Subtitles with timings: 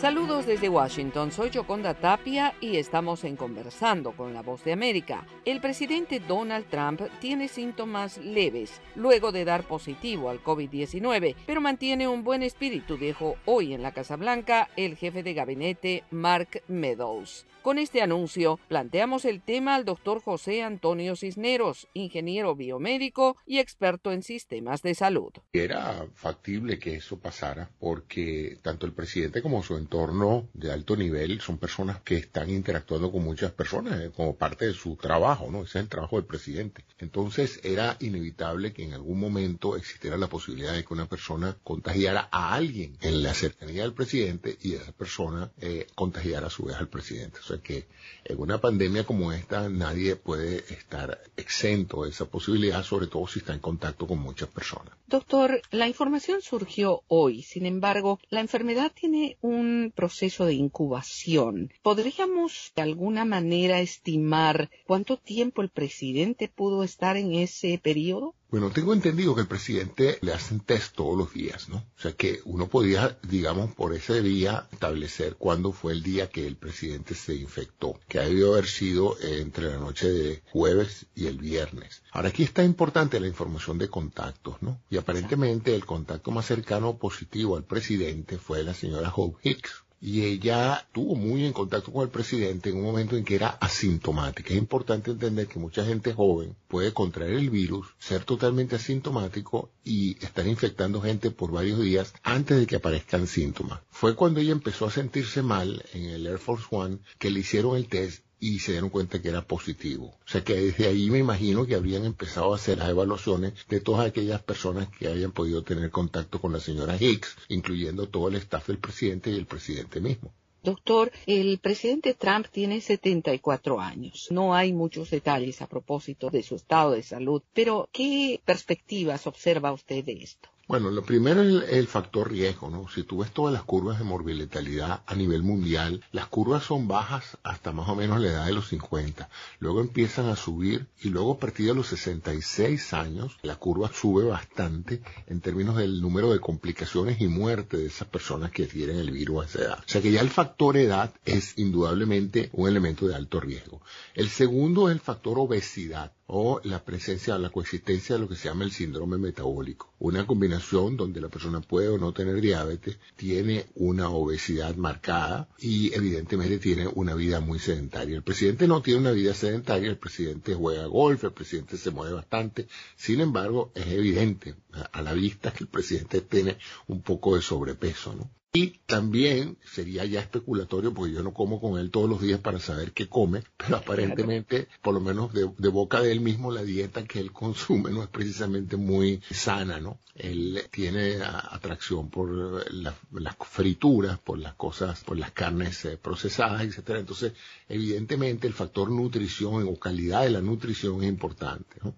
[0.00, 5.26] Saludos desde Washington, soy Joconda Tapia y estamos en Conversando con la Voz de América.
[5.44, 12.06] El presidente Donald Trump tiene síntomas leves luego de dar positivo al COVID-19, pero mantiene
[12.06, 17.44] un buen espíritu, dijo hoy en la Casa Blanca el jefe de gabinete Mark Meadows.
[17.62, 24.12] Con este anuncio planteamos el tema al doctor José Antonio Cisneros, ingeniero biomédico y experto
[24.12, 25.32] en sistemas de salud.
[25.52, 31.40] Era factible que eso pasara porque tanto el presidente como su entorno de alto nivel
[31.40, 35.62] son personas que están interactuando con muchas personas eh, como parte de su trabajo, ¿no?
[35.62, 36.84] Ese es el trabajo del presidente.
[36.98, 42.28] Entonces era inevitable que en algún momento existiera la posibilidad de que una persona contagiara
[42.30, 46.76] a alguien en la cercanía del presidente y esa persona eh, contagiara a su vez
[46.76, 47.38] al presidente.
[47.38, 47.86] O sea que
[48.24, 53.38] en una pandemia como esta nadie puede estar exento de esa posibilidad, sobre todo si
[53.38, 54.92] está en contacto con muchas personas.
[55.06, 61.72] Doctor, la información surgió hoy, sin embargo, la enfermedad tiene un proceso de incubación.
[61.82, 68.34] ¿Podríamos de alguna manera estimar cuánto tiempo el presidente pudo estar en ese periodo?
[68.50, 71.76] Bueno, tengo entendido que el presidente le hacen test todos los días, ¿no?
[71.76, 76.46] O sea que uno podía, digamos, por ese día establecer cuándo fue el día que
[76.46, 81.26] el presidente se infectó, que ha debido haber sido entre la noche de jueves y
[81.26, 82.02] el viernes.
[82.10, 84.80] Ahora aquí está importante la información de contactos, ¿no?
[84.88, 90.22] Y aparentemente el contacto más cercano positivo al presidente fue la señora Hope Hicks, y
[90.24, 94.52] ella estuvo muy en contacto con el presidente en un momento en que era asintomática.
[94.52, 100.22] Es importante entender que mucha gente joven puede contraer el virus, ser totalmente asintomático y
[100.24, 103.80] estar infectando gente por varios días antes de que aparezcan síntomas.
[103.90, 107.76] Fue cuando ella empezó a sentirse mal en el Air Force One que le hicieron
[107.76, 110.06] el test y se dieron cuenta que era positivo.
[110.06, 113.80] O sea que desde ahí me imagino que habrían empezado a hacer las evaluaciones de
[113.80, 118.36] todas aquellas personas que hayan podido tener contacto con la señora Hicks, incluyendo todo el
[118.36, 120.32] staff del presidente y el presidente mismo.
[120.62, 124.26] Doctor, el presidente Trump tiene 74 años.
[124.30, 129.72] No hay muchos detalles a propósito de su estado de salud, pero ¿qué perspectivas observa
[129.72, 130.48] usted de esto?
[130.68, 132.90] Bueno, lo primero es el, factor riesgo, ¿no?
[132.90, 137.38] Si tú ves todas las curvas de morbilidad a nivel mundial, las curvas son bajas
[137.42, 139.30] hasta más o menos la edad de los 50.
[139.60, 144.24] Luego empiezan a subir y luego a partir de los 66 años, la curva sube
[144.24, 149.10] bastante en términos del número de complicaciones y muerte de esas personas que tienen el
[149.10, 149.78] virus a esa edad.
[149.78, 153.80] O sea que ya el factor edad es indudablemente un elemento de alto riesgo.
[154.14, 158.36] El segundo es el factor obesidad o la presencia o la coexistencia de lo que
[158.36, 159.94] se llama el síndrome metabólico.
[159.98, 165.94] Una combinación donde la persona puede o no tener diabetes, tiene una obesidad marcada y
[165.94, 168.14] evidentemente tiene una vida muy sedentaria.
[168.14, 172.14] El presidente no tiene una vida sedentaria, el presidente juega golf, el presidente se mueve
[172.14, 174.54] bastante, sin embargo es evidente
[174.92, 178.30] a la vista que el presidente tiene un poco de sobrepeso, ¿no?
[178.50, 182.58] Y también sería ya especulatorio, porque yo no como con él todos los días para
[182.58, 187.04] saber qué come, pero aparentemente, por lo menos de, boca de él mismo, la dieta
[187.04, 189.98] que él consume no es precisamente muy sana, ¿no?
[190.14, 192.30] Él tiene atracción por
[192.72, 196.98] las frituras, por las cosas, por las carnes eh, procesadas, etcétera.
[196.98, 197.34] Entonces,
[197.68, 201.94] evidentemente, el factor nutrición o calidad de la nutrición es importante, ¿no?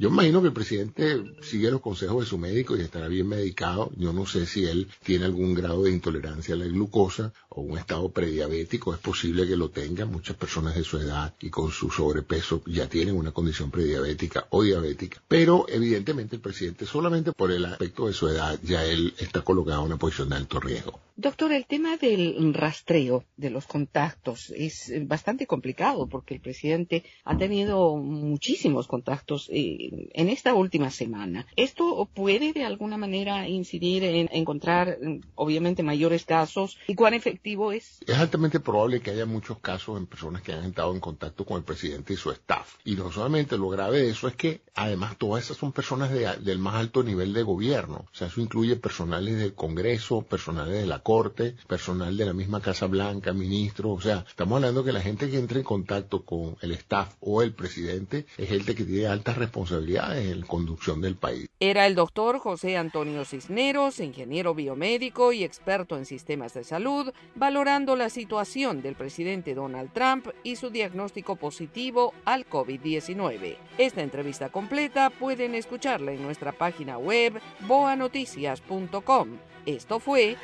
[0.00, 3.90] Yo imagino que el presidente sigue los consejos de su médico y estará bien medicado.
[3.96, 7.78] Yo no sé si él tiene algún grado de intolerancia a la glucosa o un
[7.78, 8.94] estado prediabético.
[8.94, 10.04] Es posible que lo tenga.
[10.04, 14.62] Muchas personas de su edad y con su sobrepeso ya tienen una condición prediabética o
[14.62, 15.22] diabética.
[15.28, 19.80] Pero evidentemente el presidente solamente por el aspecto de su edad ya él está colocado
[19.80, 21.00] en una posición de alto riesgo.
[21.20, 27.36] Doctor, el tema del rastreo de los contactos es bastante complicado porque el presidente ha
[27.36, 31.44] tenido muchísimos contactos eh, en esta última semana.
[31.56, 34.96] ¿Esto puede de alguna manera incidir en encontrar,
[35.34, 37.98] obviamente, mayores casos y cuán efectivo es?
[38.06, 41.56] Es altamente probable que haya muchos casos en personas que han estado en contacto con
[41.56, 42.76] el presidente y su staff.
[42.84, 46.58] Y no solamente lo grave de eso es que además todas esas son personas del
[46.60, 48.06] más alto nivel de gobierno.
[48.12, 52.60] O sea, eso incluye personales del Congreso, personales de la corte, personal de la misma
[52.60, 56.58] Casa Blanca, ministros, o sea, estamos hablando que la gente que entra en contacto con
[56.60, 61.16] el staff o el presidente es gente que tiene altas responsabilidades en la conducción del
[61.16, 61.48] país.
[61.60, 67.96] Era el doctor José Antonio Cisneros, ingeniero biomédico y experto en sistemas de salud, valorando
[67.96, 73.56] la situación del presidente Donald Trump y su diagnóstico positivo al COVID-19.
[73.78, 79.38] Esta entrevista completa pueden escucharla en nuestra página web boanoticias.com.
[79.68, 80.38] Esto fue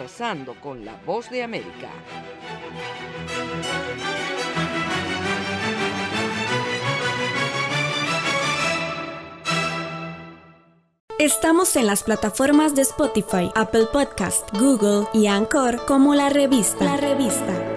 [0.00, 1.90] Conversando con la Voz de América.
[11.18, 16.82] Estamos en las plataformas de Spotify, Apple Podcast, Google y Anchor como la revista.
[16.82, 17.69] La revista.